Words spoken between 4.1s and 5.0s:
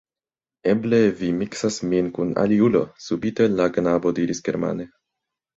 diris germane.